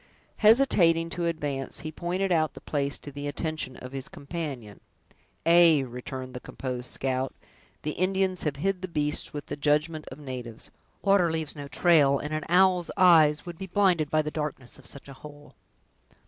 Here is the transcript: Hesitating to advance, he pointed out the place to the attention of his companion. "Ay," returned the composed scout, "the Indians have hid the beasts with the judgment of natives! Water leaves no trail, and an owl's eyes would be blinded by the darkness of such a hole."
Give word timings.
Hesitating 0.37 1.11
to 1.11 1.27
advance, 1.27 1.81
he 1.81 1.91
pointed 1.91 2.31
out 2.31 2.55
the 2.55 2.59
place 2.61 2.97
to 2.97 3.11
the 3.11 3.27
attention 3.27 3.77
of 3.77 3.91
his 3.91 4.09
companion. 4.09 4.79
"Ay," 5.45 5.83
returned 5.87 6.33
the 6.33 6.39
composed 6.39 6.87
scout, 6.89 7.35
"the 7.83 7.91
Indians 7.91 8.41
have 8.41 8.55
hid 8.55 8.81
the 8.81 8.87
beasts 8.87 9.31
with 9.31 9.45
the 9.45 9.55
judgment 9.55 10.05
of 10.11 10.17
natives! 10.17 10.71
Water 11.03 11.29
leaves 11.31 11.55
no 11.55 11.67
trail, 11.67 12.17
and 12.17 12.33
an 12.33 12.45
owl's 12.49 12.89
eyes 12.97 13.45
would 13.45 13.59
be 13.59 13.67
blinded 13.67 14.09
by 14.09 14.23
the 14.23 14.31
darkness 14.31 14.79
of 14.79 14.87
such 14.87 15.07
a 15.07 15.13
hole." 15.21 15.53